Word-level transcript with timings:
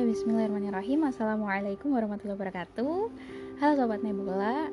Ya, 0.00 0.08
bismillahirrahmanirrahim. 0.08 1.12
Assalamualaikum 1.12 1.92
warahmatullahi 1.92 2.32
wabarakatuh. 2.32 3.12
Halo 3.60 3.72
Sobat 3.76 4.00
Nebula. 4.00 4.72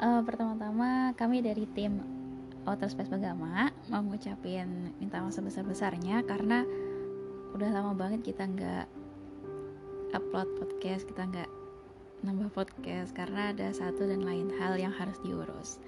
Uh, 0.00 0.24
pertama-tama 0.24 1.12
kami 1.12 1.44
dari 1.44 1.68
tim 1.76 2.00
Outer 2.64 2.88
Space 2.88 3.12
Bagama 3.12 3.68
mau 3.92 4.00
ngucapin 4.00 4.96
minta 4.96 5.20
maaf 5.20 5.36
sebesar-besarnya 5.36 6.24
karena 6.24 6.64
udah 7.52 7.68
lama 7.68 7.92
banget 7.92 8.24
kita 8.32 8.48
nggak 8.48 8.88
upload 10.16 10.48
podcast, 10.56 11.04
kita 11.04 11.20
nggak 11.20 11.50
nambah 12.24 12.48
podcast 12.56 13.12
karena 13.12 13.52
ada 13.52 13.76
satu 13.76 14.08
dan 14.08 14.24
lain 14.24 14.48
hal 14.56 14.80
yang 14.80 14.96
harus 14.96 15.20
diurus. 15.20 15.84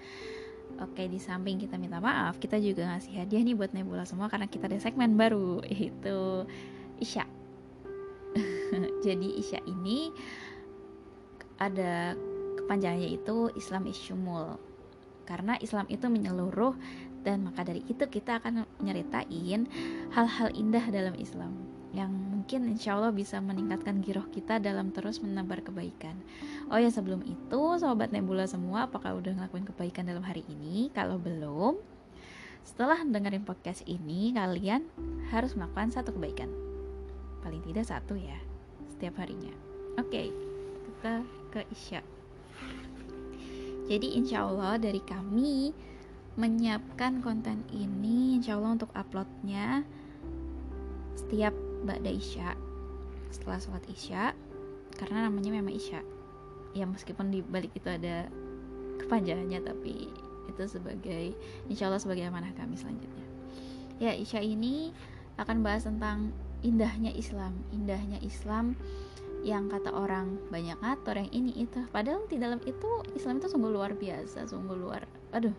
Oke, 0.77 1.09
di 1.09 1.16
samping 1.16 1.57
kita 1.57 1.80
minta 1.80 2.05
maaf, 2.05 2.37
kita 2.37 2.61
juga 2.61 2.85
ngasih 2.93 3.16
hadiah 3.16 3.48
nih 3.48 3.57
buat 3.57 3.73
Nebula 3.73 4.05
semua 4.05 4.29
karena 4.29 4.45
kita 4.45 4.69
ada 4.69 4.77
segmen 4.77 5.16
baru 5.16 5.64
yaitu 5.73 6.44
Isya. 7.00 7.33
Jadi 9.04 9.29
Isya 9.36 9.61
ini 9.68 10.08
ada 11.61 12.17
kepanjangannya 12.64 13.13
itu 13.13 13.53
Islam 13.53 13.85
Isyumul. 13.85 14.57
Karena 15.29 15.61
Islam 15.61 15.85
itu 15.93 16.08
menyeluruh 16.08 16.77
dan 17.25 17.49
maka 17.49 17.64
dari 17.64 17.80
itu 17.89 18.04
kita 18.04 18.40
akan 18.40 18.68
nyeritain 18.85 19.64
hal-hal 20.13 20.49
indah 20.53 20.85
dalam 20.93 21.17
Islam 21.17 21.57
yang 21.94 22.11
mungkin 22.11 22.68
insya 22.68 22.99
Allah 22.99 23.14
bisa 23.14 23.39
meningkatkan 23.39 24.03
giroh 24.03 24.27
kita 24.29 24.58
dalam 24.58 24.90
terus 24.90 25.22
menebar 25.22 25.63
kebaikan. 25.63 26.18
Oh 26.68 26.77
ya 26.77 26.91
sebelum 26.91 27.22
itu 27.22 27.63
sobat 27.79 28.11
Nebula 28.11 28.50
semua 28.50 28.91
apakah 28.91 29.14
udah 29.14 29.32
ngelakuin 29.32 29.64
kebaikan 29.71 30.05
dalam 30.05 30.27
hari 30.27 30.43
ini? 30.50 30.91
Kalau 30.91 31.22
belum, 31.22 31.79
setelah 32.66 32.98
dengerin 32.98 33.47
podcast 33.47 33.86
ini 33.86 34.34
kalian 34.34 34.84
harus 35.30 35.55
melakukan 35.55 35.94
satu 35.94 36.12
kebaikan. 36.12 36.50
Paling 37.47 37.62
tidak 37.62 37.86
satu 37.86 38.19
ya 38.19 38.44
setiap 39.05 39.20
harinya. 39.20 39.52
Oke, 40.00 40.08
okay, 40.08 40.27
kita 40.88 41.14
ke 41.52 41.60
Isya. 41.77 42.00
Jadi 43.84 44.16
insya 44.16 44.48
Allah 44.48 44.80
dari 44.80 44.97
kami 45.05 45.77
menyiapkan 46.41 47.20
konten 47.20 47.69
ini 47.69 48.41
insya 48.41 48.56
Allah 48.56 48.80
untuk 48.80 48.88
uploadnya 48.97 49.84
setiap 51.20 51.52
Ba'da 51.84 52.08
Isya 52.08 52.56
setelah 53.28 53.60
sholat 53.60 53.84
Isya 53.92 54.32
karena 54.97 55.28
namanya 55.28 55.52
memang 55.52 55.77
Isya 55.77 56.00
ya 56.72 56.88
meskipun 56.88 57.28
di 57.28 57.44
balik 57.44 57.77
itu 57.77 57.92
ada 57.92 58.25
kepanjangannya 59.05 59.69
tapi 59.69 60.08
itu 60.48 60.62
sebagai 60.64 61.36
insya 61.69 61.92
Allah 61.92 62.00
sebagai 62.00 62.25
amanah 62.25 62.56
kami 62.56 62.80
selanjutnya 62.80 63.27
ya 64.00 64.16
Isya 64.16 64.41
ini 64.41 64.97
akan 65.36 65.60
bahas 65.60 65.84
tentang 65.84 66.32
indahnya 66.64 67.12
Islam 67.12 67.52
indahnya 67.70 68.18
Islam 68.24 68.74
yang 69.44 69.68
kata 69.68 69.92
orang 69.92 70.40
banyak 70.48 70.80
ngatur 70.80 71.20
yang 71.20 71.28
ini 71.28 71.52
itu. 71.68 71.84
Padahal 71.92 72.24
di 72.24 72.40
dalam 72.40 72.64
itu 72.64 73.04
Islam 73.12 73.44
itu 73.44 73.52
sungguh 73.52 73.68
luar 73.68 73.92
biasa 73.92 74.48
sungguh 74.48 74.74
luar 74.74 75.04
aduh. 75.36 75.52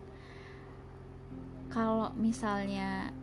Kalau 1.70 2.10
misalnya 2.18 3.14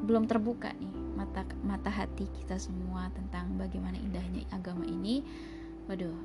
belum 0.00 0.24
terbuka 0.24 0.72
nih 0.72 0.94
mata 1.18 1.44
mata 1.66 1.90
hati 1.90 2.24
kita 2.40 2.56
semua 2.56 3.10
tentang 3.12 3.58
bagaimana 3.58 3.98
indahnya 3.98 4.46
agama 4.54 4.86
ini 4.86 5.20
waduh 5.90 6.16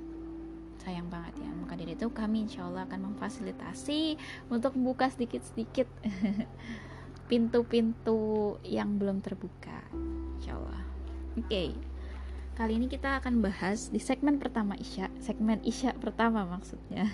sayang 0.79 1.11
banget 1.11 1.43
ya. 1.43 1.49
Maka 1.51 1.75
dari 1.75 1.99
itu 1.99 2.07
kami 2.11 2.47
insya 2.47 2.63
Allah 2.63 2.87
akan 2.87 3.11
memfasilitasi 3.11 4.15
untuk 4.47 4.79
membuka 4.79 5.11
sedikit-sedikit 5.11 5.87
pintu-pintu 7.27 8.55
yang 8.67 8.99
belum 8.99 9.23
terbuka. 9.23 9.79
Insya 10.39 10.59
Allah 10.59 10.83
oke. 11.39 11.47
Okay. 11.49 11.69
kali 12.53 12.77
ini 12.77 12.85
kita 12.85 13.17
akan 13.17 13.41
bahas 13.41 13.89
di 13.89 13.97
segmen 13.97 14.37
pertama 14.37 14.77
Isya. 14.77 15.09
Segmen 15.17 15.57
Isya 15.65 15.97
pertama 15.97 16.45
maksudnya. 16.45 17.09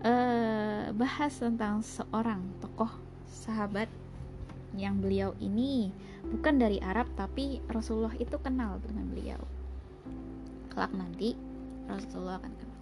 Uh, 0.00 0.88
bahas 1.00 1.36
tentang 1.36 1.84
seorang 1.84 2.40
tokoh 2.64 2.88
sahabat 3.28 3.92
yang 4.78 5.02
beliau 5.02 5.36
ini 5.42 5.92
bukan 6.32 6.56
dari 6.56 6.80
Arab 6.80 7.10
tapi 7.18 7.60
Rasulullah 7.68 8.14
itu 8.16 8.40
kenal 8.40 8.80
dengan 8.80 9.12
beliau. 9.12 9.42
Kelak 10.72 10.96
nanti 10.96 11.36
Rasulullah 11.84 12.40
akan 12.40 12.52
kenal. 12.56 12.80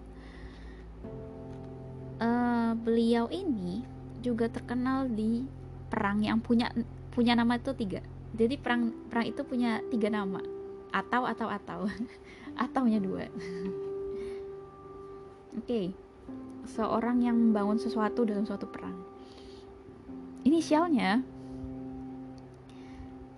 Uh, 2.19 2.73
beliau 2.83 3.27
ini 3.35 3.98
juga 4.21 4.51
terkenal 4.51 5.09
di 5.09 5.47
perang 5.89 6.21
yang 6.23 6.43
punya 6.43 6.71
punya 7.15 7.35
nama 7.35 7.57
itu 7.57 7.73
tiga 7.75 8.05
jadi 8.37 8.61
perang 8.61 8.93
perang 9.09 9.27
itu 9.27 9.43
punya 9.43 9.81
tiga 9.89 10.13
nama 10.13 10.43
atau 10.93 11.25
atau 11.25 11.49
atau 11.49 11.81
ataunya 12.65 13.01
dua 13.01 13.27
oke 15.59 15.65
okay. 15.65 15.95
seorang 16.69 17.25
yang 17.25 17.37
membangun 17.37 17.81
sesuatu 17.81 18.27
dalam 18.29 18.45
suatu 18.45 18.69
perang 18.69 18.97
inisialnya 20.45 21.25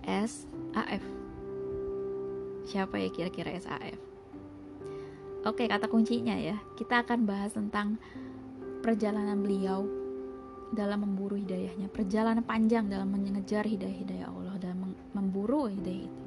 SAF. 0.01 1.03
Siapa 2.65 2.97
ya 2.97 3.09
kira-kira 3.13 3.53
SAF? 3.61 3.99
Oke, 5.45 5.65
kata 5.65 5.89
kuncinya 5.89 6.37
ya. 6.37 6.57
Kita 6.77 7.05
akan 7.05 7.25
bahas 7.25 7.53
tentang 7.53 8.01
perjalanan 8.81 9.37
beliau 9.41 9.85
dalam 10.71 11.03
memburu 11.03 11.35
hidayahnya, 11.35 11.91
perjalanan 11.91 12.43
panjang 12.43 12.87
dalam 12.87 13.11
mengejar 13.11 13.67
hidayah-hidayah 13.67 14.27
Allah, 14.27 14.55
dalam 14.59 14.95
memburu 15.11 15.67
hidayah 15.67 16.07
itu. 16.07 16.23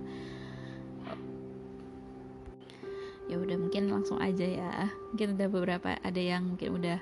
Ya 3.24 3.40
udah 3.40 3.56
mungkin 3.56 3.88
langsung 3.88 4.20
aja 4.20 4.44
ya. 4.44 4.92
Mungkin 5.12 5.40
udah 5.40 5.48
beberapa 5.48 5.96
ada 5.96 6.20
yang 6.20 6.54
mungkin 6.54 6.76
udah 6.76 7.00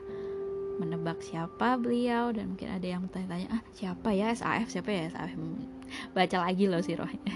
menebak 0.79 1.19
siapa 1.21 1.77
beliau 1.77 2.31
dan 2.31 2.55
mungkin 2.55 2.71
ada 2.73 2.87
yang 2.87 3.05
bertanya-tanya 3.05 3.49
ah 3.51 3.63
siapa 3.75 4.09
ya? 4.15 4.31
SAF 4.33 4.71
siapa 4.71 4.91
ya? 4.91 5.11
SAF 5.11 5.35
baca 6.15 6.37
lagi 6.47 6.71
loh 6.71 6.81
si 6.81 6.95
rohnya. 6.95 7.35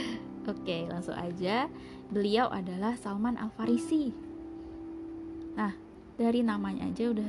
Oke 0.52 0.88
langsung 0.88 1.14
aja. 1.14 1.68
Beliau 2.08 2.48
adalah 2.48 2.96
Salman 2.96 3.36
Al 3.36 3.52
Farisi 3.52 4.32
nah 5.52 5.72
dari 6.16 6.40
namanya 6.40 6.88
aja 6.88 7.12
udah 7.12 7.28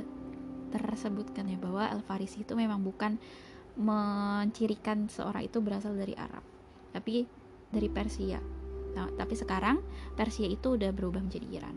tersebutkan 0.74 1.46
ya 1.46 1.58
bahwa 1.62 1.86
Al 1.86 2.02
Farisi 2.02 2.42
itu 2.42 2.58
memang 2.58 2.82
bukan 2.82 3.22
mencirikan 3.78 5.06
seorang 5.10 5.46
itu 5.46 5.62
berasal 5.62 5.94
dari 5.94 6.18
Arab 6.18 6.42
tapi 6.94 7.26
dari 7.74 7.90
Persia. 7.90 8.38
Nah, 8.94 9.10
tapi 9.18 9.34
sekarang 9.34 9.82
Persia 10.14 10.46
itu 10.46 10.78
udah 10.78 10.94
berubah 10.94 11.26
menjadi 11.26 11.48
Iran. 11.50 11.76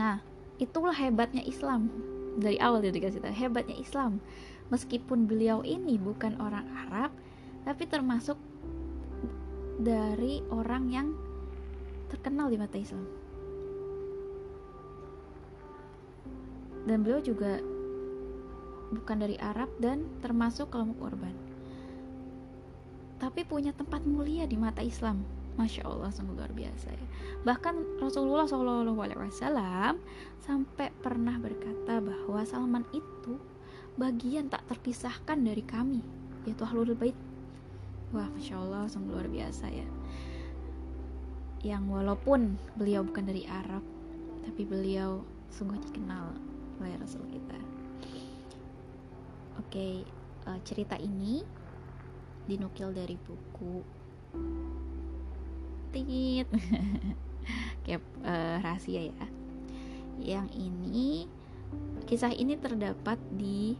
Nah 0.00 0.24
itulah 0.56 0.96
hebatnya 0.96 1.44
Islam. 1.44 1.92
Dari 2.36 2.60
awal 2.60 2.84
dia 2.84 2.92
dikasih 2.92 3.20
tahu 3.20 3.32
hebatnya 3.32 3.76
Islam. 3.76 4.24
Meskipun 4.72 5.28
beliau 5.28 5.60
ini 5.64 6.00
bukan 6.00 6.40
orang 6.40 6.64
Arab 6.88 7.12
tapi 7.68 7.84
termasuk 7.84 8.40
dari 9.76 10.40
orang 10.48 10.88
yang 10.88 11.08
terkenal 12.08 12.48
di 12.48 12.56
mata 12.56 12.80
Islam 12.80 13.25
dan 16.86 17.02
beliau 17.02 17.18
juga 17.20 17.58
bukan 18.94 19.18
dari 19.18 19.34
Arab 19.42 19.68
dan 19.82 20.06
termasuk 20.22 20.70
kelompok 20.70 21.10
korban. 21.10 21.34
Tapi 23.18 23.42
punya 23.42 23.74
tempat 23.74 24.06
mulia 24.06 24.46
di 24.46 24.54
mata 24.54 24.80
Islam. 24.80 25.26
Masya 25.56 25.88
Allah 25.88 26.12
sungguh 26.12 26.36
luar 26.36 26.52
biasa 26.52 26.92
ya. 26.92 27.06
Bahkan 27.48 27.96
Rasulullah 27.96 28.44
SAW 28.44 29.96
Sampai 30.44 30.92
pernah 31.00 31.40
berkata 31.40 31.96
bahwa 32.04 32.44
Salman 32.44 32.84
itu 32.92 33.40
bagian 33.96 34.52
tak 34.52 34.68
terpisahkan 34.68 35.40
dari 35.40 35.64
kami 35.64 36.04
yaitu 36.44 36.62
ahlul 36.62 36.92
bait. 36.92 37.16
Wah 38.14 38.28
masya 38.30 38.60
Allah 38.60 38.86
sungguh 38.86 39.16
luar 39.16 39.26
biasa 39.32 39.66
ya. 39.72 39.88
Yang 41.64 41.84
walaupun 41.88 42.60
beliau 42.76 43.02
bukan 43.02 43.24
dari 43.26 43.48
Arab 43.48 43.82
tapi 44.46 44.62
beliau 44.62 45.24
sungguh 45.50 45.80
dikenal 45.88 46.36
oleh 46.80 46.96
Rasul 47.00 47.24
kita 47.28 47.60
oke 49.60 49.68
okay, 49.68 50.04
uh, 50.46 50.56
eh, 50.56 50.60
cerita 50.64 50.96
ini 51.00 51.42
dinukil 52.46 52.94
dari 52.94 53.16
buku 53.18 53.82
tit 55.90 56.48
kayak 57.86 58.02
uh, 58.26 58.58
rahasia 58.60 59.10
ya 59.10 59.26
yang 60.16 60.48
ini 60.54 61.28
Kisah 62.06 62.30
ini 62.30 62.54
terdapat 62.54 63.18
di 63.34 63.74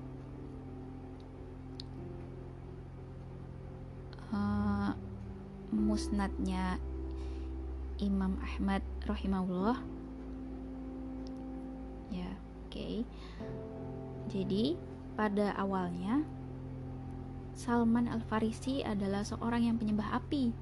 uh, 4.34 4.90
musnadnya 5.70 6.82
Imam 8.02 8.34
Ahmad 8.42 8.82
rahimahullah. 9.06 9.78
Ya. 12.10 12.34
Okay. 12.86 13.02
Jadi, 14.30 14.78
pada 15.18 15.58
awalnya 15.58 16.22
Salman 17.58 18.06
Al-Farisi 18.06 18.86
adalah 18.86 19.26
seorang 19.26 19.66
yang 19.66 19.74
penyembah 19.74 20.22
api 20.22 20.54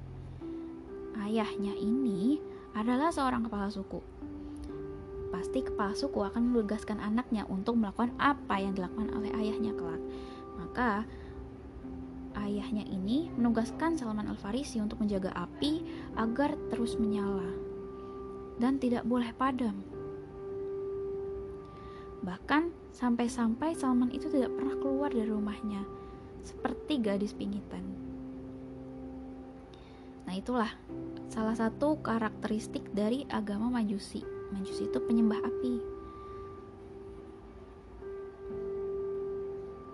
ayahnya 1.21 1.71
ini 1.79 2.39
adalah 2.75 3.11
seorang 3.13 3.47
kepala 3.47 3.71
suku. 3.71 3.99
Pasti 5.31 5.63
kepala 5.63 5.91
suku 5.95 6.23
akan 6.23 6.51
menugaskan 6.51 6.99
anaknya 6.99 7.43
untuk 7.47 7.75
melakukan 7.79 8.15
apa 8.19 8.59
yang 8.59 8.75
dilakukan 8.75 9.11
oleh 9.15 9.31
ayahnya 9.35 9.75
kelak. 9.75 10.01
Maka 10.55 11.03
ayahnya 12.39 12.87
ini 12.87 13.31
menugaskan 13.35 13.99
Salman 13.99 14.31
Al-Farisi 14.31 14.79
untuk 14.79 15.03
menjaga 15.03 15.31
api 15.35 15.83
agar 16.15 16.55
terus 16.71 16.95
menyala 16.95 17.47
dan 18.59 18.79
tidak 18.79 19.03
boleh 19.03 19.31
padam. 19.35 19.94
Bahkan 22.25 22.89
sampai-sampai 22.89 23.77
Salman 23.77 24.09
itu 24.09 24.25
tidak 24.33 24.49
pernah 24.57 24.73
keluar 24.81 25.13
dari 25.13 25.29
rumahnya, 25.29 25.85
seperti 26.41 26.97
gadis 26.97 27.37
pingitan. 27.37 27.85
Nah, 30.25 30.33
itulah 30.33 30.73
salah 31.29 31.53
satu 31.53 32.01
karakteristik 32.01 32.81
dari 32.97 33.29
agama 33.29 33.69
Majusi. 33.69 34.25
Majusi 34.49 34.89
itu 34.89 34.97
penyembah 34.97 35.37
api. 35.37 35.75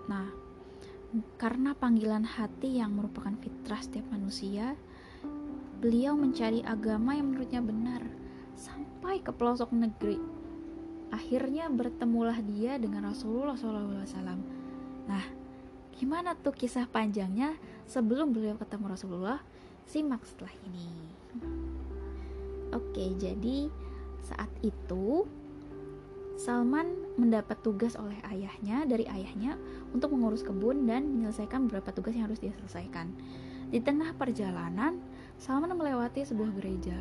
Nah, 0.08 0.28
karena 1.36 1.76
panggilan 1.76 2.24
hati 2.24 2.80
yang 2.80 2.96
merupakan 2.96 3.36
fitrah 3.44 3.84
setiap 3.84 4.08
manusia, 4.08 4.72
beliau 5.84 6.16
mencari 6.16 6.64
agama 6.64 7.12
yang 7.12 7.28
menurutnya 7.28 7.60
benar 7.60 8.00
sampai 8.56 9.20
ke 9.20 9.36
pelosok 9.36 9.68
negeri. 9.76 10.41
Akhirnya 11.12 11.68
bertemulah 11.68 12.40
dia 12.40 12.80
dengan 12.80 13.12
Rasulullah 13.12 13.52
SAW. 13.52 14.40
Nah, 15.04 15.24
gimana 15.92 16.32
tuh 16.32 16.56
kisah 16.56 16.88
panjangnya 16.88 17.52
sebelum 17.84 18.32
beliau 18.32 18.56
ketemu 18.56 18.96
Rasulullah? 18.96 19.38
Simak 19.84 20.24
setelah 20.24 20.56
ini. 20.64 20.88
Oke, 22.72 23.12
jadi 23.20 23.68
saat 24.24 24.48
itu 24.64 25.28
Salman 26.40 26.88
mendapat 27.20 27.60
tugas 27.60 27.92
oleh 27.94 28.16
ayahnya 28.32 28.88
dari 28.88 29.04
ayahnya 29.04 29.60
untuk 29.92 30.16
mengurus 30.16 30.40
kebun 30.40 30.88
dan 30.88 31.12
menyelesaikan 31.12 31.68
beberapa 31.68 31.92
tugas 31.92 32.16
yang 32.16 32.32
harus 32.32 32.40
dia 32.40 32.56
selesaikan. 32.56 33.12
Di 33.68 33.84
tengah 33.84 34.16
perjalanan, 34.16 34.96
Salman 35.36 35.76
melewati 35.76 36.24
sebuah 36.24 36.56
gereja. 36.56 36.96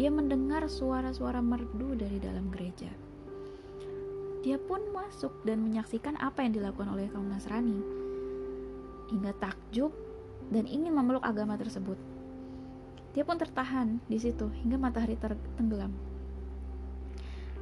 Dia 0.00 0.08
mendengar 0.08 0.64
suara-suara 0.66 1.44
merdu 1.44 1.92
dari 1.92 2.16
dalam 2.18 2.48
gereja. 2.48 3.03
Dia 4.44 4.60
pun 4.60 4.76
masuk 4.92 5.32
dan 5.48 5.64
menyaksikan 5.64 6.20
apa 6.20 6.44
yang 6.44 6.52
dilakukan 6.52 6.92
oleh 6.92 7.08
kaum 7.08 7.24
Nasrani. 7.32 7.80
Hingga 9.08 9.32
takjub 9.40 9.88
dan 10.52 10.68
ingin 10.68 10.92
memeluk 10.92 11.24
agama 11.24 11.56
tersebut. 11.56 11.96
Dia 13.16 13.24
pun 13.24 13.40
tertahan 13.40 14.04
di 14.04 14.20
situ 14.20 14.52
hingga 14.60 14.76
matahari 14.76 15.16
tenggelam. 15.56 15.96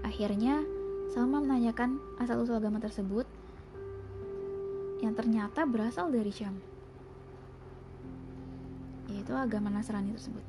Akhirnya, 0.03 0.67
Salma 1.15 1.39
menanyakan 1.39 2.03
asal-usul 2.19 2.57
agama 2.57 2.81
tersebut 2.83 3.29
yang 5.05 5.13
ternyata 5.13 5.69
berasal 5.69 6.09
dari 6.09 6.33
Syam, 6.33 6.57
yaitu 9.13 9.37
agama 9.37 9.69
Nasrani 9.69 10.17
tersebut. 10.17 10.43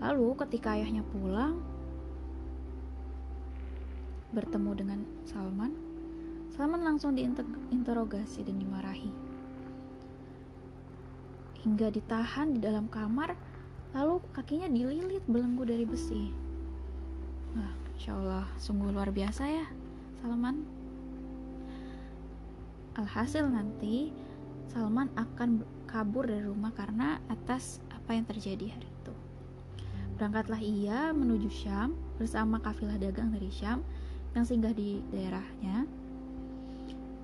Lalu, 0.00 0.32
ketika 0.42 0.74
ayahnya 0.74 1.04
pulang, 1.06 1.60
bertemu 4.32 4.70
dengan 4.72 4.98
Salman 6.52 6.84
langsung 6.84 7.16
diinterogasi 7.16 8.44
dan 8.44 8.60
dimarahi. 8.60 9.08
Hingga 11.64 11.88
ditahan 11.88 12.52
di 12.52 12.60
dalam 12.60 12.92
kamar 12.92 13.32
lalu 13.96 14.20
kakinya 14.36 14.68
dililit 14.68 15.24
belenggu 15.24 15.64
dari 15.64 15.88
besi. 15.88 16.28
Wah, 17.56 17.72
Insya 17.96 18.12
Allah 18.20 18.44
sungguh 18.60 18.92
luar 18.92 19.08
biasa 19.08 19.48
ya 19.48 19.64
Salman. 20.20 20.60
Alhasil 23.00 23.48
nanti 23.48 24.12
Salman 24.68 25.08
akan 25.16 25.64
kabur 25.88 26.28
dari 26.28 26.44
rumah 26.44 26.76
karena 26.76 27.16
atas 27.32 27.80
apa 27.88 28.12
yang 28.12 28.28
terjadi 28.28 28.76
hari 28.76 28.88
itu. 28.92 29.14
Berangkatlah 30.20 30.60
ia 30.60 31.16
menuju 31.16 31.48
Syam 31.48 31.96
bersama 32.20 32.60
kafilah 32.60 33.00
dagang 33.00 33.32
dari 33.32 33.48
Syam 33.48 33.80
yang 34.36 34.44
singgah 34.44 34.76
di 34.76 35.00
daerahnya 35.08 36.01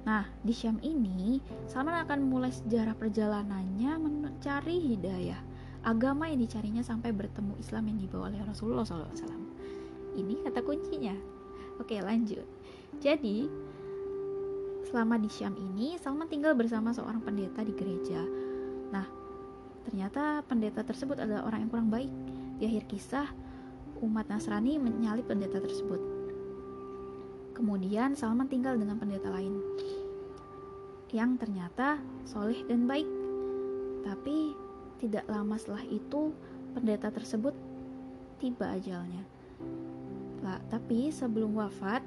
Nah, 0.08 0.24
di 0.40 0.56
Syam 0.56 0.80
ini, 0.80 1.36
Salman 1.68 2.00
akan 2.08 2.32
mulai 2.32 2.48
sejarah 2.48 2.96
perjalanannya 2.96 3.92
mencari 4.00 4.80
hidayah, 4.80 5.36
agama 5.84 6.32
yang 6.32 6.40
dicarinya 6.40 6.80
sampai 6.80 7.12
bertemu 7.12 7.52
Islam 7.60 7.92
yang 7.92 7.98
dibawa 8.00 8.32
oleh 8.32 8.40
Rasulullah 8.40 8.88
SAW. 8.88 9.12
Ini 10.16 10.48
kata 10.48 10.64
kuncinya. 10.64 11.12
Oke, 11.76 12.00
lanjut. 12.00 12.48
Jadi, 13.04 13.52
selama 14.88 15.20
di 15.20 15.28
Syam 15.28 15.52
ini, 15.60 16.00
Salman 16.00 16.32
tinggal 16.32 16.56
bersama 16.56 16.88
seorang 16.96 17.20
pendeta 17.20 17.60
di 17.60 17.76
gereja. 17.76 18.24
Nah, 18.88 19.04
ternyata 19.84 20.40
pendeta 20.48 20.88
tersebut 20.88 21.20
adalah 21.20 21.44
orang 21.44 21.68
yang 21.68 21.70
kurang 21.70 21.92
baik. 21.92 22.08
Di 22.56 22.64
akhir 22.64 22.88
kisah, 22.88 23.28
umat 24.00 24.24
Nasrani 24.32 24.80
menyalip 24.80 25.28
pendeta 25.28 25.60
tersebut. 25.60 26.00
Kemudian 27.52 28.14
Salman 28.14 28.46
tinggal 28.46 28.78
dengan 28.78 29.02
pendeta 29.02 29.34
lain 29.34 29.58
yang 31.12 31.40
ternyata 31.40 32.00
soleh 32.28 32.60
dan 32.68 32.84
baik. 32.84 33.08
Tapi 34.04 34.52
tidak 34.98 35.24
lama 35.28 35.54
setelah 35.56 35.84
itu 35.88 36.34
pendeta 36.74 37.08
tersebut 37.08 37.54
tiba 38.38 38.70
ajalnya. 38.74 39.22
Lah, 40.42 40.62
tapi 40.70 41.10
sebelum 41.10 41.58
wafat, 41.58 42.02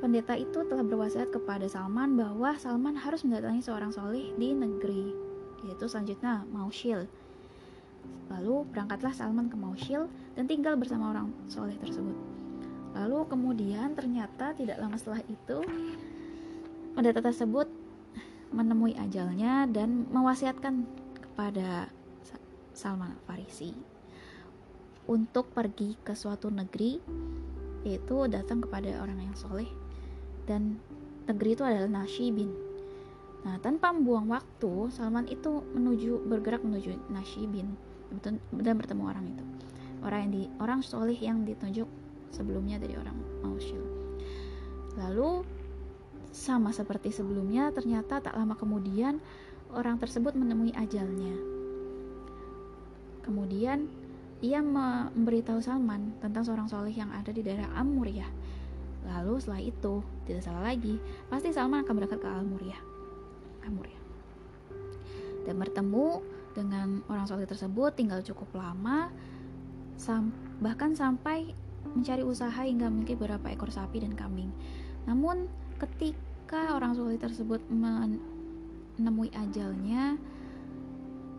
pendeta 0.00 0.36
itu 0.36 0.60
telah 0.68 0.84
berwasiat 0.84 1.32
kepada 1.32 1.64
Salman 1.68 2.16
bahwa 2.16 2.56
Salman 2.60 2.96
harus 2.96 3.24
mendatangi 3.24 3.64
seorang 3.64 3.92
soleh 3.92 4.32
di 4.36 4.52
negeri, 4.52 5.12
yaitu 5.64 5.88
selanjutnya 5.88 6.44
Maushil. 6.52 7.08
Lalu 8.28 8.68
berangkatlah 8.70 9.12
Salman 9.16 9.48
ke 9.48 9.56
Maushil 9.56 10.08
dan 10.36 10.44
tinggal 10.44 10.76
bersama 10.76 11.12
orang 11.12 11.32
soleh 11.48 11.76
tersebut. 11.80 12.16
Lalu 12.96 13.18
kemudian 13.30 13.94
ternyata 13.94 14.52
tidak 14.56 14.76
lama 14.82 14.98
setelah 14.98 15.22
itu 15.30 15.58
pendeta 16.92 17.22
tersebut 17.22 17.79
menemui 18.50 18.98
ajalnya 18.98 19.66
dan 19.70 20.10
mewasiatkan 20.10 20.86
kepada 21.18 21.90
Salman 22.74 23.14
Farisi 23.26 23.74
untuk 25.10 25.50
pergi 25.50 25.98
ke 26.02 26.14
suatu 26.14 26.50
negeri 26.50 27.02
yaitu 27.86 28.28
datang 28.28 28.60
kepada 28.60 29.00
orang 29.00 29.24
yang 29.24 29.36
soleh. 29.38 29.68
Dan 30.44 30.76
negeri 31.24 31.56
itu 31.56 31.64
adalah 31.64 31.88
Nashibin. 31.88 32.52
Nah 33.46 33.56
tanpa 33.62 33.94
membuang 33.94 34.28
waktu 34.28 34.92
Salman 34.92 35.30
itu 35.30 35.64
menuju 35.72 36.28
bergerak 36.28 36.60
menuju 36.60 37.08
Nashibin. 37.08 37.72
Dan 38.52 38.74
bertemu 38.76 39.02
orang 39.06 39.24
itu. 39.30 39.44
Orang 40.02 40.28
yang 40.28 40.32
di 40.34 40.42
orang 40.58 40.80
soleh 40.82 41.16
yang 41.16 41.46
ditunjuk 41.46 41.86
sebelumnya 42.34 42.78
dari 42.78 42.98
orang 42.98 43.14
Mausil 43.42 44.00
lalu 44.98 45.46
sama 46.30 46.70
seperti 46.70 47.10
sebelumnya, 47.10 47.74
ternyata 47.74 48.22
tak 48.22 48.34
lama 48.38 48.54
kemudian 48.54 49.18
orang 49.74 49.98
tersebut 49.98 50.34
menemui 50.34 50.74
ajalnya. 50.74 51.34
Kemudian 53.22 53.86
ia 54.40 54.64
memberitahu 54.64 55.60
Salman 55.60 56.16
tentang 56.24 56.42
seorang 56.46 56.66
soleh 56.66 56.94
yang 56.96 57.12
ada 57.12 57.28
di 57.30 57.44
daerah 57.44 57.68
Amuriah. 57.76 58.30
Lalu 59.04 59.36
setelah 59.40 59.62
itu, 59.62 59.94
tidak 60.24 60.42
salah 60.44 60.62
lagi, 60.64 60.96
pasti 61.28 61.52
Salman 61.52 61.84
akan 61.84 61.94
berangkat 61.98 62.20
ke 62.20 62.28
Amuriah. 62.28 62.80
Amuriah. 63.68 64.02
Dan 65.44 65.60
bertemu 65.60 66.24
dengan 66.56 67.04
orang 67.06 67.26
soleh 67.28 67.46
tersebut 67.46 67.94
tinggal 67.94 68.20
cukup 68.24 68.50
lama, 68.56 69.12
sam 70.00 70.32
bahkan 70.58 70.96
sampai 70.96 71.52
mencari 71.92 72.24
usaha 72.24 72.60
hingga 72.60 72.88
memiliki 72.88 73.16
beberapa 73.16 73.52
ekor 73.52 73.72
sapi 73.72 74.02
dan 74.04 74.16
kambing. 74.16 74.52
Namun 75.08 75.48
ketika 75.80 76.76
orang 76.76 76.92
soleh 76.92 77.16
tersebut 77.16 77.64
menemui 77.72 79.32
ajalnya 79.32 80.20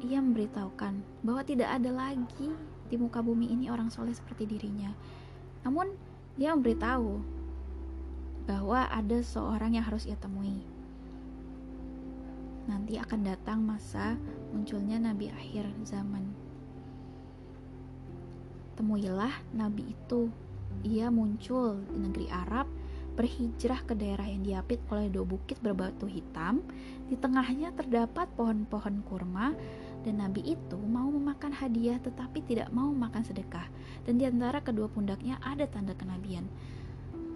ia 0.02 0.18
memberitahukan 0.18 0.98
bahwa 1.22 1.46
tidak 1.46 1.70
ada 1.78 1.94
lagi 1.94 2.50
di 2.90 2.96
muka 2.98 3.22
bumi 3.22 3.54
ini 3.54 3.70
orang 3.70 3.94
soleh 3.94 4.12
seperti 4.12 4.50
dirinya. 4.50 4.90
Namun 5.62 5.94
dia 6.42 6.58
memberitahu 6.58 7.22
bahwa 8.50 8.90
ada 8.90 9.22
seorang 9.22 9.78
yang 9.78 9.86
harus 9.86 10.10
ia 10.10 10.18
temui. 10.18 10.58
Nanti 12.66 12.98
akan 12.98 13.22
datang 13.22 13.62
masa 13.62 14.18
munculnya 14.50 14.98
nabi 14.98 15.30
akhir 15.30 15.70
zaman. 15.86 16.26
Temuilah 18.74 19.32
nabi 19.54 19.94
itu. 19.94 20.34
Ia 20.82 21.14
muncul 21.14 21.78
di 21.94 21.98
negeri 22.02 22.26
Arab 22.34 22.66
berhijrah 23.22 23.86
ke 23.86 23.94
daerah 23.94 24.26
yang 24.26 24.42
diapit 24.42 24.82
oleh 24.90 25.06
dua 25.14 25.22
bukit 25.22 25.62
berbatu 25.62 26.10
hitam. 26.10 26.66
Di 27.06 27.14
tengahnya 27.14 27.70
terdapat 27.78 28.26
pohon-pohon 28.34 29.06
kurma 29.06 29.54
dan 30.02 30.18
Nabi 30.18 30.58
itu 30.58 30.82
mau 30.82 31.06
memakan 31.06 31.54
hadiah 31.54 32.02
tetapi 32.02 32.42
tidak 32.50 32.74
mau 32.74 32.90
makan 32.90 33.22
sedekah 33.22 33.70
dan 34.10 34.18
di 34.18 34.26
antara 34.26 34.66
kedua 34.66 34.90
pundaknya 34.90 35.38
ada 35.46 35.70
tanda 35.70 35.94
kenabian. 35.94 36.50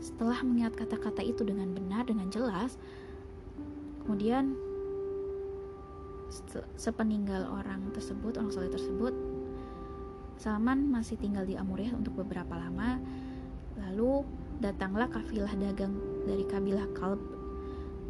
Setelah 0.02 0.42
mengingat 0.42 0.74
kata-kata 0.74 1.22
itu 1.22 1.46
dengan 1.46 1.70
benar 1.78 2.10
dengan 2.10 2.34
jelas, 2.34 2.82
kemudian 4.02 4.58
sepeninggal 6.82 7.46
orang 7.46 7.94
tersebut, 7.94 8.42
orang 8.42 8.50
soleh 8.50 8.74
tersebut, 8.74 9.14
Salman 10.42 10.90
masih 10.90 11.22
tinggal 11.22 11.46
di 11.46 11.54
Amuriah 11.54 11.94
untuk 11.94 12.26
beberapa 12.26 12.58
lama. 12.58 12.98
Lalu 13.80 14.26
datanglah 14.60 15.12
kafilah 15.12 15.52
dagang 15.60 15.96
dari 16.24 16.44
kabilah 16.48 16.88
Kalb. 16.96 17.20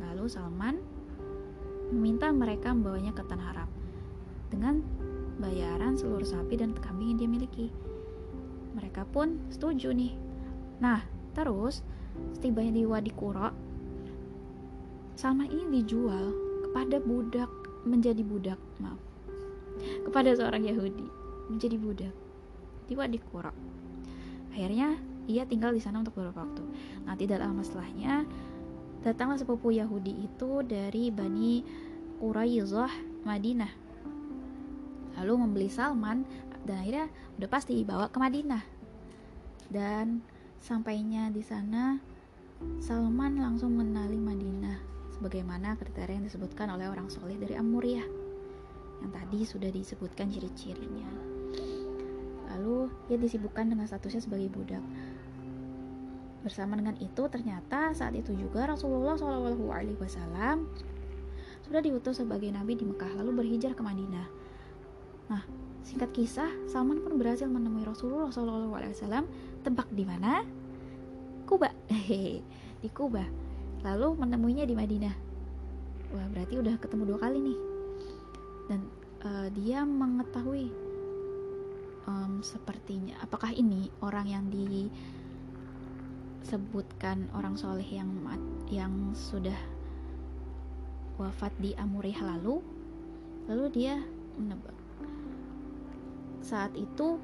Lalu 0.01 0.25
Salman 0.29 0.75
meminta 1.89 2.29
mereka 2.33 2.73
membawanya 2.73 3.13
ke 3.13 3.23
Tanah 3.25 3.47
Arab 3.53 3.69
dengan 4.49 4.81
bayaran 5.41 5.97
seluruh 5.97 6.25
sapi 6.25 6.57
dan 6.57 6.73
kambing 6.77 7.15
yang 7.15 7.19
dia 7.25 7.29
miliki. 7.29 7.67
Mereka 8.75 9.07
pun 9.09 9.39
setuju 9.49 9.95
nih. 9.95 10.13
Nah, 10.83 11.01
terus 11.31 11.81
setibanya 12.35 12.75
di 12.75 12.83
Wadi 12.87 13.11
Kuro, 13.11 13.49
Salman 15.15 15.47
ini 15.47 15.81
dijual 15.81 16.35
kepada 16.67 16.99
budak 16.99 17.47
menjadi 17.87 18.19
budak, 18.19 18.59
maaf. 18.83 18.99
Kepada 20.07 20.35
seorang 20.35 20.63
Yahudi 20.67 21.07
menjadi 21.51 21.77
budak 21.79 22.15
di 22.87 22.93
Wadi 22.95 23.19
Kuro. 23.19 23.51
Akhirnya 24.51 24.95
ia 25.25 25.43
tinggal 25.45 25.73
di 25.73 25.81
sana 25.81 26.01
untuk 26.01 26.17
beberapa 26.17 26.45
waktu. 26.45 26.63
Nah, 27.05 27.13
tidak 27.17 27.41
lama 27.41 27.61
setelahnya 27.61 28.25
datanglah 29.05 29.37
sepupu 29.37 29.69
Yahudi 29.69 30.25
itu 30.25 30.65
dari 30.65 31.13
Bani 31.13 31.61
Quraizah 32.17 33.21
Madinah. 33.25 33.71
Lalu 35.21 35.33
membeli 35.37 35.69
Salman 35.69 36.25
dan 36.65 36.81
akhirnya 36.81 37.05
udah 37.37 37.49
pasti 37.49 37.77
dibawa 37.77 38.09
ke 38.09 38.17
Madinah. 38.17 38.63
Dan 39.69 40.21
sampainya 40.57 41.29
di 41.29 41.45
sana 41.45 41.97
Salman 42.81 43.37
langsung 43.37 43.77
mengenali 43.77 44.17
Madinah 44.17 44.77
sebagaimana 45.13 45.77
kriteria 45.77 46.17
yang 46.17 46.27
disebutkan 46.27 46.73
oleh 46.73 46.89
orang 46.89 47.07
soleh 47.07 47.37
dari 47.37 47.55
Amuriah 47.55 48.05
yang 49.03 49.11
tadi 49.11 49.43
sudah 49.43 49.69
disebutkan 49.69 50.31
ciri-cirinya 50.31 51.34
lalu 52.53 52.91
ia 53.09 53.17
disibukkan 53.17 53.71
dengan 53.71 53.89
statusnya 53.89 54.21
sebagai 54.21 54.51
budak 54.53 54.83
bersama 56.45 56.77
dengan 56.77 56.93
itu 57.01 57.25
ternyata 57.25 57.89
saat 57.97 58.13
itu 58.13 58.35
juga 58.37 58.69
Rasulullah 58.69 59.17
SAW 59.17 60.61
sudah 61.65 61.81
diutus 61.81 62.21
sebagai 62.21 62.53
nabi 62.53 62.77
di 62.77 62.85
Mekah 62.85 63.17
lalu 63.17 63.41
berhijrah 63.41 63.73
ke 63.73 63.81
Madinah 63.81 64.45
Nah, 65.25 65.41
singkat 65.81 66.13
kisah, 66.13 66.49
Salman 66.69 67.01
pun 67.01 67.17
berhasil 67.17 67.49
menemui 67.49 67.85
Rasulullah 67.85 68.29
SAW. 68.29 69.25
Tebak 69.65 69.89
di 69.89 70.05
mana? 70.05 70.45
Kuba. 71.49 71.73
di 72.81 72.89
Kuba. 72.93 73.25
Lalu 73.81 74.07
menemuinya 74.21 74.65
di 74.69 74.75
Madinah. 74.77 75.15
Wah, 76.13 76.27
berarti 76.29 76.61
udah 76.61 76.77
ketemu 76.77 77.03
dua 77.09 77.19
kali 77.21 77.37
nih. 77.41 77.59
Dan 78.69 78.79
uh, 79.25 79.47
dia 79.53 79.81
mengetahui 79.81 80.69
um, 82.07 82.41
sepertinya 82.41 83.17
apakah 83.21 83.51
ini 83.53 83.91
orang 84.01 84.25
yang 84.29 84.45
disebutkan 86.45 87.29
orang 87.33 87.57
soleh 87.57 87.85
yang 87.85 88.09
yang 88.69 89.13
sudah 89.13 89.57
wafat 91.17 91.51
di 91.59 91.73
Amurih 91.75 92.17
lalu 92.21 92.61
lalu 93.49 93.65
dia 93.71 94.01
menebak 94.35 94.75
saat 96.45 96.73
itu 96.77 97.17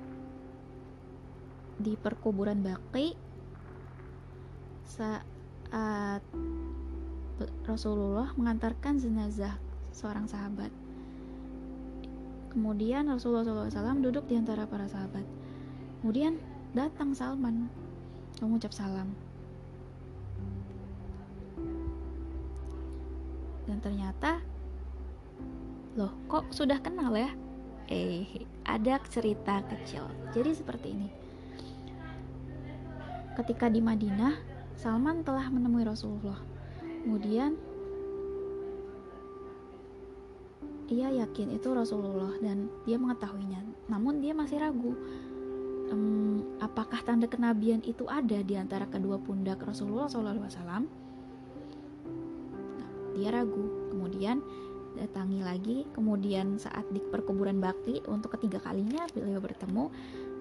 di 1.81 1.97
perkuburan 1.97 2.61
Baqi 2.61 3.13
saat 4.85 6.21
Rasulullah 7.65 8.33
mengantarkan 8.37 9.01
jenazah 9.01 9.57
seorang 9.93 10.27
sahabat. 10.29 10.69
Kemudian 12.51 13.07
Rasulullah 13.07 13.47
SAW 13.47 14.03
duduk 14.03 14.27
di 14.27 14.35
antara 14.35 14.67
para 14.67 14.85
sahabat. 14.91 15.23
Kemudian 16.03 16.35
datang 16.75 17.15
Salman 17.15 17.71
mengucap 18.43 18.75
salam. 18.75 19.15
Dan 23.63 23.79
ternyata, 23.79 24.43
loh 25.95 26.11
kok 26.27 26.51
sudah 26.51 26.83
kenal 26.83 27.15
ya? 27.15 27.31
eh 27.91 28.47
ada 28.63 29.03
cerita 29.11 29.59
kecil 29.67 30.07
jadi 30.31 30.55
seperti 30.55 30.95
ini 30.95 31.11
ketika 33.35 33.67
di 33.67 33.83
Madinah 33.83 34.39
Salman 34.79 35.27
telah 35.27 35.51
menemui 35.51 35.83
Rasulullah 35.83 36.39
kemudian 37.03 37.59
ia 40.91 41.07
yakin 41.23 41.55
itu 41.55 41.71
Rasulullah 41.71 42.35
dan 42.43 42.67
dia 42.83 42.99
mengetahuinya. 42.99 43.63
Namun 43.87 44.19
dia 44.19 44.35
masih 44.35 44.59
ragu. 44.59 44.93
Um, 45.91 46.55
apakah 46.63 47.03
tanda 47.03 47.27
kenabian 47.27 47.83
itu 47.83 48.07
ada 48.07 48.39
di 48.43 48.55
antara 48.55 48.87
kedua 48.87 49.19
pundak 49.19 49.59
Rasulullah 49.59 50.07
SAW 50.07 50.87
nah, 52.75 52.91
dia 53.15 53.31
ragu. 53.31 53.91
Kemudian 53.91 54.43
datangi 54.99 55.39
lagi. 55.39 55.77
Kemudian 55.95 56.59
saat 56.59 56.83
di 56.91 56.99
perkuburan 56.99 57.63
bakti 57.63 58.03
untuk 58.07 58.35
ketiga 58.35 58.59
kalinya 58.59 59.07
beliau 59.15 59.39
bertemu. 59.39 59.83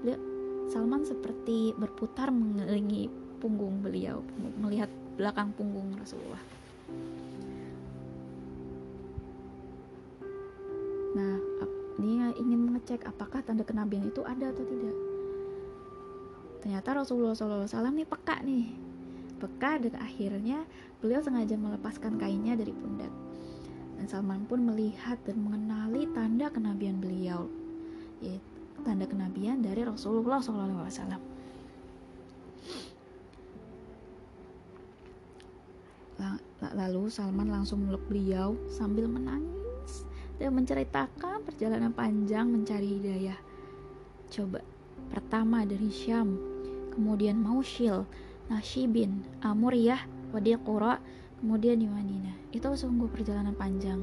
Beliau 0.02 0.18
Salman 0.70 1.02
seperti 1.02 1.74
berputar 1.74 2.30
mengelilingi 2.30 3.10
punggung 3.42 3.82
beliau 3.82 4.22
melihat 4.60 4.86
belakang 5.18 5.50
punggung 5.56 5.90
Rasulullah 5.98 6.38
nah 11.10 11.36
dia 12.00 12.32
ingin 12.40 12.60
mengecek 12.70 13.04
apakah 13.04 13.44
tanda 13.44 13.60
kenabian 13.66 14.08
itu 14.08 14.24
ada 14.24 14.48
atau 14.48 14.64
tidak. 14.64 14.96
Ternyata 16.64 17.04
Rasulullah 17.04 17.36
SAW 17.36 17.68
nih 17.68 18.08
peka 18.08 18.36
nih. 18.40 18.66
Peka 19.40 19.80
dan 19.84 19.94
akhirnya 20.00 20.64
beliau 21.00 21.20
sengaja 21.20 21.56
melepaskan 21.56 22.16
kainnya 22.16 22.56
dari 22.56 22.72
pundak. 22.72 23.12
Dan 24.00 24.08
Salman 24.08 24.48
pun 24.48 24.64
melihat 24.64 25.20
dan 25.28 25.40
mengenali 25.44 26.08
tanda 26.16 26.48
kenabian 26.48 27.00
beliau, 27.00 27.48
yaitu 28.24 28.80
tanda 28.80 29.04
kenabian 29.04 29.60
dari 29.60 29.84
Rasulullah 29.84 30.40
SAW. 30.40 31.20
Lalu 36.60 37.08
Salman 37.08 37.48
langsung 37.48 37.88
meluk 37.88 38.04
beliau 38.08 38.52
sambil 38.68 39.08
menangis 39.08 39.59
dan 40.40 40.56
menceritakan 40.56 41.44
perjalanan 41.44 41.92
panjang 41.92 42.48
mencari 42.48 42.96
hidayah. 42.96 43.36
Coba, 44.32 44.64
pertama 45.12 45.68
dari 45.68 45.92
Syam, 45.92 46.40
kemudian 46.96 47.36
Maushil, 47.36 48.08
Nashibin, 48.48 49.20
Amuriyah, 49.44 50.00
Wadi 50.32 50.56
Qura, 50.56 50.96
kemudian 51.44 51.76
di 51.76 51.86
Madinah. 51.86 52.56
Itu 52.56 52.72
sungguh 52.72 53.12
perjalanan 53.12 53.52
panjang. 53.52 54.00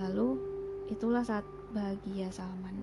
Lalu 0.00 0.40
itulah 0.88 1.20
saat 1.20 1.44
bahagia 1.76 2.32
Salman. 2.32 2.80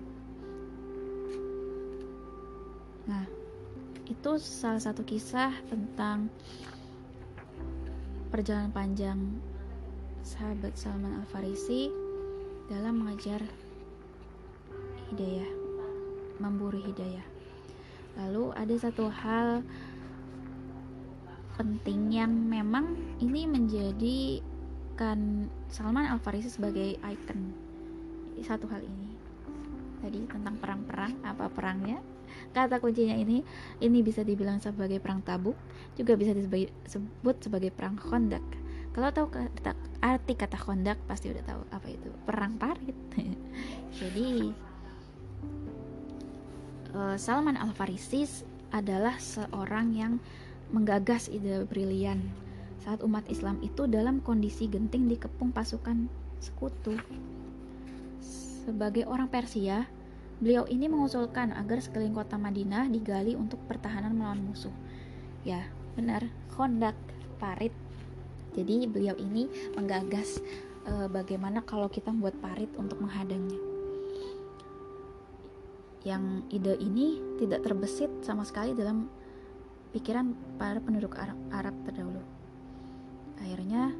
Nah, 3.10 3.26
itu 4.06 4.30
salah 4.38 4.80
satu 4.80 5.02
kisah 5.02 5.50
tentang 5.66 6.30
perjalanan 8.28 8.72
panjang 8.72 9.18
sahabat 10.24 10.72
Salman 10.72 11.20
Al 11.20 11.28
Farisi 11.28 11.92
dalam 12.72 13.04
mengajar 13.04 13.44
hidayah, 15.12 15.50
memburu 16.40 16.80
hidayah. 16.80 17.22
Lalu 18.16 18.56
ada 18.56 18.74
satu 18.80 19.12
hal 19.12 19.60
penting 21.60 22.08
yang 22.08 22.32
memang 22.32 22.96
ini 23.20 23.44
menjadi 23.44 24.40
kan 24.96 25.52
Salman 25.68 26.08
Al 26.08 26.16
Farisi 26.24 26.48
sebagai 26.48 26.96
ikon. 27.04 27.52
Satu 28.40 28.64
hal 28.72 28.80
ini. 28.80 29.12
Tadi 30.00 30.24
tentang 30.24 30.56
perang-perang 30.56 31.20
apa 31.20 31.52
perangnya? 31.52 32.00
Kata 32.56 32.80
kuncinya 32.80 33.12
ini 33.12 33.44
ini 33.84 34.00
bisa 34.00 34.24
dibilang 34.24 34.56
sebagai 34.56 35.04
perang 35.04 35.20
tabuk 35.20 35.54
juga 36.00 36.16
bisa 36.16 36.32
disebut 36.32 37.36
sebagai 37.44 37.68
perang 37.70 38.00
kondak 38.00 38.42
kalau 38.94 39.10
tahu 39.10 39.26
kata, 39.34 39.74
arti 40.00 40.32
kata 40.38 40.56
kondak 40.56 40.98
pasti 41.10 41.34
udah 41.34 41.44
tahu 41.44 41.62
apa 41.74 41.86
itu 41.90 42.10
perang 42.22 42.54
parit 42.56 42.98
jadi 43.98 44.54
uh, 46.94 47.16
Salman 47.18 47.58
Al 47.58 47.74
Farisi 47.74 48.24
adalah 48.70 49.18
seorang 49.18 49.94
yang 49.94 50.12
menggagas 50.70 51.30
ide 51.30 51.66
brilian 51.66 52.22
saat 52.82 53.00
umat 53.00 53.24
Islam 53.32 53.62
itu 53.64 53.88
dalam 53.88 54.20
kondisi 54.20 54.68
genting 54.68 55.08
dikepung 55.08 55.56
pasukan 55.56 56.04
sekutu. 56.36 57.00
Sebagai 58.20 59.08
orang 59.08 59.32
Persia, 59.32 59.88
beliau 60.36 60.68
ini 60.68 60.88
mengusulkan 60.92 61.56
agar 61.56 61.80
sekeliling 61.80 62.12
kota 62.12 62.36
Madinah 62.36 62.92
digali 62.92 63.32
untuk 63.32 63.56
pertahanan 63.64 64.12
melawan 64.12 64.44
musuh. 64.44 64.72
Ya, 65.48 65.64
benar, 65.96 66.28
kondak 66.52 66.96
parit. 67.40 67.72
Jadi 68.54 68.86
beliau 68.86 69.18
ini 69.18 69.50
menggagas 69.74 70.38
e, 70.86 71.10
bagaimana 71.10 71.60
kalau 71.66 71.90
kita 71.90 72.14
membuat 72.14 72.38
parit 72.38 72.70
untuk 72.78 73.02
menghadangnya. 73.02 73.58
Yang 76.06 76.24
ide 76.52 76.74
ini 76.78 77.18
tidak 77.42 77.66
terbesit 77.66 78.12
sama 78.22 78.46
sekali 78.46 78.76
dalam 78.76 79.10
pikiran 79.90 80.34
para 80.58 80.78
penduduk 80.78 81.16
Arab, 81.18 81.38
Arab 81.50 81.74
terdahulu. 81.86 82.22
Akhirnya 83.40 83.90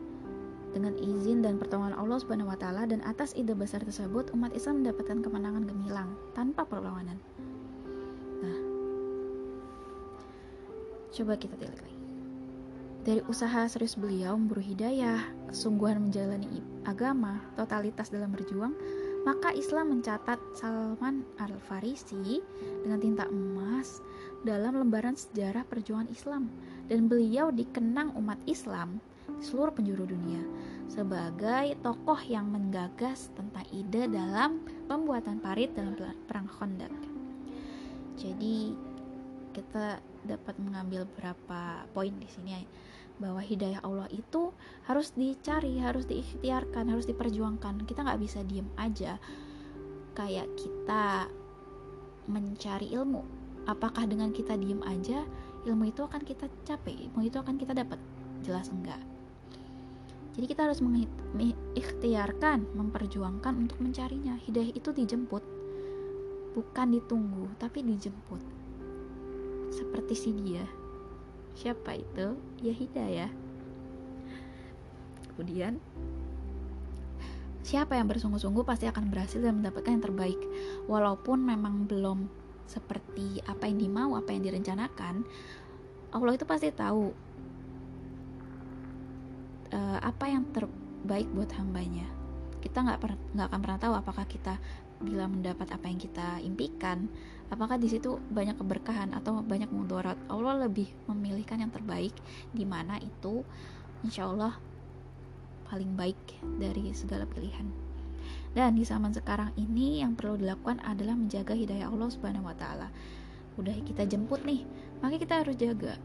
dengan 0.75 0.99
izin 0.99 1.39
dan 1.41 1.55
pertolongan 1.57 1.95
Allah 1.95 2.19
Subhanahu 2.19 2.51
wa 2.51 2.59
taala 2.59 2.83
dan 2.85 2.99
atas 3.07 3.31
ide 3.39 3.55
besar 3.55 3.81
tersebut 3.87 4.35
umat 4.35 4.51
Islam 4.59 4.83
mendapatkan 4.83 5.23
kemenangan 5.23 5.65
gemilang 5.71 6.11
tanpa 6.35 6.67
perlawanan. 6.67 7.15
Nah, 8.43 8.59
coba 11.15 11.39
kita 11.39 11.55
tilik 11.55 11.79
lagi. 11.79 11.94
Dari 13.05 13.21
usaha 13.29 13.69
serius 13.69 14.01
beliau 14.01 14.33
memburu 14.33 14.65
hidayah, 14.65 15.21
kesungguhan 15.53 16.09
menjalani 16.09 16.65
agama, 16.89 17.37
totalitas 17.53 18.09
dalam 18.09 18.33
berjuang, 18.33 18.73
maka 19.29 19.53
Islam 19.53 19.93
mencatat 19.93 20.41
Salman 20.57 21.21
Al-Farisi 21.37 22.41
dengan 22.81 23.05
tinta 23.05 23.29
emas 23.29 24.01
dalam 24.41 24.81
lembaran 24.81 25.21
sejarah 25.21 25.69
perjuangan 25.69 26.09
Islam 26.09 26.49
dan 26.89 27.05
beliau 27.05 27.53
dikenang 27.53 28.17
umat 28.17 28.41
Islam 28.49 29.05
seluruh 29.41 29.77
penjuru 29.77 30.09
dunia 30.09 30.41
sebagai 30.89 31.77
tokoh 31.81 32.21
yang 32.25 32.49
menggagas 32.53 33.29
tentang 33.37 33.65
ide 33.73 34.09
dalam 34.09 34.65
pembuatan 34.89 35.45
parit 35.45 35.73
dalam 35.77 35.97
perang 36.25 36.49
Khandaq. 36.49 36.93
Jadi 38.17 38.77
kita 39.57 40.01
dapat 40.25 40.57
mengambil 40.61 41.09
beberapa 41.09 41.85
poin 41.93 42.13
di 42.17 42.29
sini 42.29 42.53
bahwa 43.23 43.39
hidayah 43.39 43.79
Allah 43.87 44.11
itu 44.11 44.51
harus 44.91 45.15
dicari, 45.15 45.79
harus 45.79 46.05
diikhtiarkan, 46.11 46.91
harus 46.91 47.07
diperjuangkan. 47.07 47.87
Kita 47.87 48.03
nggak 48.03 48.21
bisa 48.21 48.43
diem 48.43 48.67
aja 48.75 49.19
kayak 50.15 50.47
kita 50.59 51.31
mencari 52.31 52.91
ilmu. 52.95 53.23
Apakah 53.65 54.05
dengan 54.05 54.31
kita 54.35 54.59
diem 54.59 54.83
aja 54.85 55.25
ilmu 55.65 55.89
itu 55.89 56.05
akan 56.05 56.23
kita 56.23 56.47
capek, 56.69 57.09
ilmu 57.11 57.27
itu 57.27 57.37
akan 57.41 57.57
kita 57.57 57.73
dapat? 57.73 57.97
Jelas 58.45 58.69
enggak. 58.69 59.01
Jadi 60.35 60.51
kita 60.51 60.67
harus 60.67 60.83
mengikhtiarkan, 60.83 62.75
memperjuangkan 62.75 63.55
untuk 63.55 63.79
mencarinya. 63.79 64.35
Hidayah 64.43 64.75
itu 64.75 64.91
dijemput, 64.91 65.47
bukan 66.59 66.99
ditunggu, 66.99 67.47
tapi 67.63 67.87
dijemput. 67.87 68.43
Seperti 69.71 70.15
si 70.19 70.31
dia. 70.35 70.67
Siapa 71.55 71.97
itu? 71.99 72.39
Ya 72.61 72.75
hidayah. 72.75 73.31
Kemudian 75.35 75.83
siapa 77.65 77.97
yang 77.97 78.07
bersungguh-sungguh 78.07 78.63
pasti 78.63 78.87
akan 78.87 79.11
berhasil 79.11 79.41
dan 79.43 79.59
mendapatkan 79.59 79.95
yang 79.99 80.05
terbaik. 80.05 80.41
Walaupun 80.87 81.43
memang 81.43 81.91
belum 81.91 82.31
seperti 82.71 83.43
apa 83.49 83.67
yang 83.67 83.79
dimau, 83.81 84.15
apa 84.15 84.31
yang 84.31 84.47
direncanakan, 84.47 85.27
Allah 86.15 86.33
itu 86.39 86.47
pasti 86.47 86.71
tahu 86.71 87.11
uh, 89.75 89.99
apa 89.99 90.25
yang 90.31 90.47
terbaik 90.55 91.27
buat 91.35 91.51
hambanya 91.59 92.07
kita 92.65 92.81
nggak 92.81 92.99
nggak 93.37 93.47
akan 93.53 93.61
pernah 93.61 93.77
tahu 93.79 93.93
apakah 93.93 94.25
kita 94.25 94.57
bila 95.01 95.27
mendapat 95.27 95.71
apa 95.75 95.87
yang 95.91 95.99
kita 95.99 96.39
impikan 96.43 97.11
apakah 97.51 97.79
di 97.79 97.91
situ 97.91 98.19
banyak 98.31 98.59
keberkahan 98.59 99.15
atau 99.15 99.43
banyak 99.43 99.69
mudarat 99.71 100.17
Allah 100.31 100.67
lebih 100.67 100.91
memilihkan 101.11 101.61
yang 101.61 101.73
terbaik 101.73 102.15
di 102.51 102.65
mana 102.67 102.99
itu 103.03 103.43
insya 104.07 104.31
Allah 104.31 104.55
paling 105.67 105.97
baik 105.99 106.19
dari 106.61 106.95
segala 106.95 107.27
pilihan 107.27 107.95
dan 108.55 108.79
di 108.79 108.87
zaman 108.87 109.11
sekarang 109.11 109.51
ini 109.59 109.99
yang 110.01 110.15
perlu 110.15 110.39
dilakukan 110.39 110.79
adalah 110.87 111.19
menjaga 111.19 111.59
hidayah 111.59 111.91
Allah 111.91 112.07
Subhanahu 112.07 112.47
wa 112.47 112.55
taala. 112.55 112.89
Udah 113.59 113.75
kita 113.83 114.07
jemput 114.07 114.47
nih, 114.47 114.63
maka 115.03 115.19
kita 115.19 115.43
harus 115.43 115.59
jaga. 115.59 115.99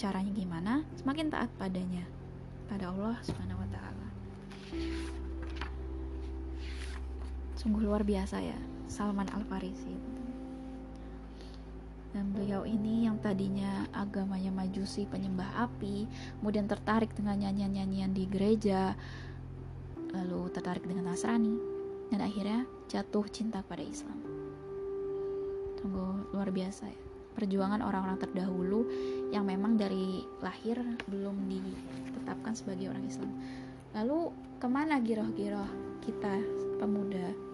Caranya 0.00 0.32
gimana? 0.32 0.88
Semakin 0.96 1.28
taat 1.28 1.52
padanya 1.60 2.08
pada 2.64 2.88
Allah 2.88 3.20
Subhanahu 3.20 3.60
wa 3.60 3.68
taala. 3.68 4.06
Sungguh 7.60 7.84
luar 7.84 8.08
biasa 8.08 8.40
ya, 8.40 8.56
Salman 8.88 9.28
Al-Farisi. 9.36 9.92
Dan 12.16 12.32
beliau 12.32 12.64
ini 12.64 13.04
yang 13.04 13.20
tadinya 13.20 13.84
agamanya 13.92 14.48
majusi 14.48 15.04
penyembah 15.04 15.68
api, 15.68 16.08
kemudian 16.40 16.64
tertarik 16.64 17.12
dengan 17.12 17.36
nyanyian-nyanyian 17.36 18.16
di 18.16 18.24
gereja, 18.24 18.96
lalu 20.16 20.48
tertarik 20.56 20.88
dengan 20.88 21.12
Nasrani, 21.12 21.60
dan 22.08 22.24
akhirnya 22.24 22.64
jatuh 22.88 23.28
cinta 23.28 23.60
pada 23.60 23.84
Islam. 23.84 24.16
Sungguh 25.84 26.32
luar 26.32 26.48
biasa 26.48 26.88
ya 26.88 27.00
perjuangan 27.36 27.84
orang-orang 27.84 28.18
terdahulu 28.20 28.88
yang 29.30 29.46
memang 29.46 29.76
dari 29.78 30.24
lahir 30.42 30.80
belum 31.08 31.36
ditetapkan 31.46 32.56
sebagai 32.56 32.90
orang 32.90 33.04
Islam. 33.06 33.30
Lalu 33.94 34.34
ke 34.60 34.68
mana 34.68 34.98
giroh-giroh 35.00 35.70
kita 36.04 36.40
pemuda 36.80 37.49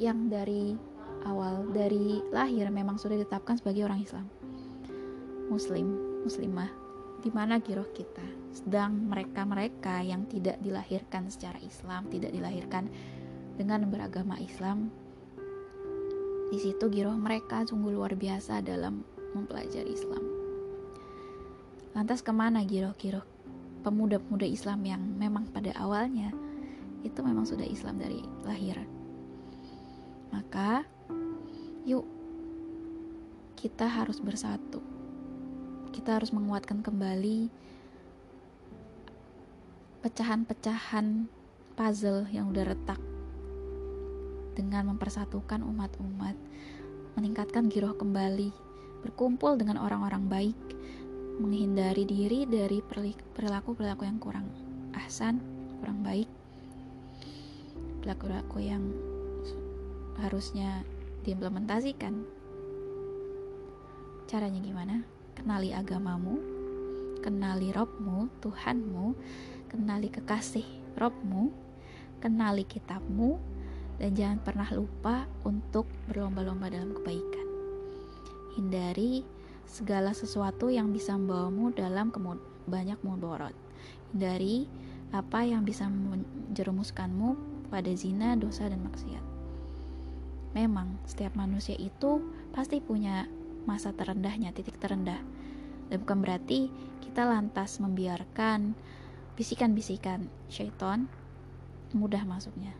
yang 0.00 0.32
dari 0.32 0.72
awal 1.28 1.68
dari 1.68 2.24
lahir 2.32 2.72
memang 2.72 2.96
sudah 2.96 3.20
ditetapkan 3.20 3.60
sebagai 3.60 3.84
orang 3.84 4.00
Islam, 4.00 4.24
Muslim, 5.52 5.86
Muslimah? 6.24 6.72
Di 7.20 7.28
mana 7.28 7.60
giroh 7.60 7.84
kita? 7.92 8.24
Sedang 8.48 8.96
mereka-mereka 9.12 10.00
yang 10.00 10.24
tidak 10.24 10.56
dilahirkan 10.64 11.28
secara 11.28 11.60
Islam, 11.60 12.08
tidak 12.08 12.32
dilahirkan 12.32 12.88
dengan 13.60 13.84
beragama 13.92 14.40
Islam, 14.40 14.88
di 16.50 16.58
situ 16.58 16.90
giroh 16.90 17.14
mereka 17.14 17.62
sungguh 17.62 17.94
luar 17.94 18.18
biasa 18.18 18.58
dalam 18.64 19.06
mempelajari 19.38 19.94
Islam. 19.94 20.24
Lantas 21.94 22.26
ke 22.26 22.34
mana 22.34 22.66
giroh-giroh 22.66 23.22
pemuda-pemuda 23.86 24.50
Islam 24.50 24.82
yang 24.82 25.02
memang 25.14 25.46
pada 25.54 25.70
awalnya 25.78 26.34
itu 27.06 27.22
memang 27.22 27.46
sudah 27.46 27.62
Islam 27.62 28.02
dari 28.02 28.26
lahir? 28.42 28.99
Maka 30.30 30.86
yuk 31.84 32.06
kita 33.60 33.84
harus 33.84 34.22
bersatu. 34.24 34.80
Kita 35.92 36.16
harus 36.16 36.32
menguatkan 36.32 36.80
kembali 36.80 37.52
pecahan-pecahan 40.00 41.28
puzzle 41.76 42.24
yang 42.32 42.48
udah 42.48 42.72
retak 42.72 43.00
dengan 44.56 44.92
mempersatukan 44.92 45.60
umat-umat, 45.60 46.36
meningkatkan 47.20 47.68
giroh 47.68 47.92
kembali, 47.92 48.48
berkumpul 49.04 49.60
dengan 49.60 49.76
orang-orang 49.76 50.24
baik, 50.24 50.58
menghindari 51.40 52.08
diri 52.08 52.48
dari 52.48 52.80
perilaku-perilaku 53.36 54.08
yang 54.08 54.16
kurang 54.16 54.48
ahsan, 54.96 55.40
kurang 55.80 56.00
baik, 56.00 56.28
perilaku-perilaku 58.00 58.58
yang 58.60 58.84
harusnya 60.18 60.82
diimplementasikan. 61.22 62.26
Caranya 64.26 64.58
gimana? 64.62 65.06
Kenali 65.36 65.70
agamamu, 65.70 66.38
kenali 67.22 67.70
Robmu, 67.70 68.32
Tuhanmu, 68.40 69.14
kenali 69.70 70.08
kekasih 70.10 70.66
Robmu, 70.96 71.52
kenali 72.18 72.64
kitabmu, 72.66 73.38
dan 74.00 74.10
jangan 74.16 74.38
pernah 74.40 74.68
lupa 74.72 75.28
untuk 75.44 75.84
berlomba-lomba 76.08 76.72
dalam 76.72 76.96
kebaikan. 76.96 77.46
Hindari 78.56 79.22
segala 79.68 80.10
sesuatu 80.16 80.72
yang 80.72 80.90
bisa 80.90 81.14
membawamu 81.14 81.70
dalam 81.76 82.10
banyak 82.66 82.98
mudarat. 83.06 83.54
Hindari 84.10 84.66
apa 85.10 85.46
yang 85.46 85.62
bisa 85.62 85.86
menjerumuskanmu 85.86 87.36
pada 87.70 87.92
zina, 87.94 88.34
dosa, 88.34 88.66
dan 88.66 88.82
maksiat. 88.82 89.39
Memang, 90.50 90.98
setiap 91.06 91.38
manusia 91.38 91.78
itu 91.78 92.20
pasti 92.50 92.82
punya 92.82 93.30
masa 93.68 93.94
terendahnya, 93.94 94.50
titik 94.50 94.80
terendah. 94.82 95.20
Dan 95.90 96.02
bukan 96.02 96.22
berarti 96.22 96.70
kita 97.02 97.26
lantas 97.26 97.78
membiarkan 97.78 98.74
bisikan-bisikan 99.38 100.26
syaitan 100.50 101.06
mudah 101.94 102.22
masuknya. 102.26 102.74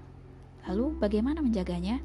Lalu 0.67 0.99
bagaimana 0.99 1.43
menjaganya? 1.43 2.03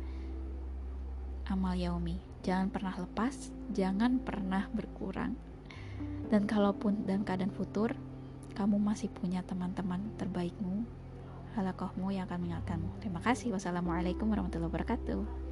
Amal 1.45 1.77
yaumi, 1.77 2.17
jangan 2.41 2.73
pernah 2.73 2.97
lepas, 2.97 3.53
jangan 3.73 4.17
pernah 4.21 4.65
berkurang. 4.73 5.37
Dan 6.33 6.49
kalaupun 6.49 7.05
dalam 7.05 7.21
keadaan 7.21 7.53
futur, 7.53 7.93
kamu 8.57 8.81
masih 8.81 9.13
punya 9.13 9.45
teman-teman 9.45 10.01
terbaikmu, 10.17 10.85
halakohmu 11.55 12.11
yang 12.11 12.27
akan 12.27 12.43
mengingatkanmu 12.43 12.99
terima 12.99 13.23
kasih 13.23 13.55
wassalamualaikum 13.55 14.27
warahmatullahi 14.27 14.67
wabarakatuh 14.67 15.44